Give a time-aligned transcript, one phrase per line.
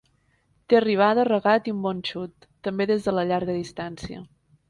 [0.71, 4.27] Té arribada, regat i un bon xut, també des de la llarga distància.